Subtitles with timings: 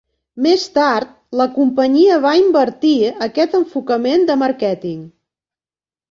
[0.43, 1.09] Més tard,
[1.41, 2.93] la companyia va invertir
[3.25, 5.05] aquest enfocament de màrqueting.